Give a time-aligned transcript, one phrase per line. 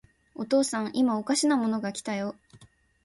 [0.33, 2.35] お父さん、いまおかしなものが来たよ。